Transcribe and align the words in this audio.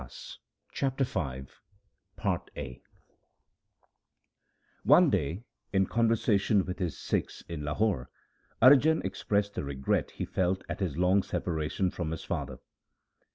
2 0.01 0.07
Chapter 0.73 1.03
V 1.03 1.43
One 4.83 5.09
day, 5.11 5.43
in 5.71 5.85
conversation 5.85 6.65
with 6.65 6.79
his 6.79 6.97
Sikhs 6.97 7.43
in 7.47 7.63
Lahore, 7.63 8.09
Arjan 8.63 9.05
expressed 9.05 9.53
the 9.53 9.63
regret 9.63 10.09
he 10.09 10.25
felt 10.25 10.63
at 10.67 10.79
his 10.79 10.97
long 10.97 11.21
separa 11.21 11.69
tion 11.69 11.91
from 11.91 12.09
his 12.09 12.23
father. 12.23 12.57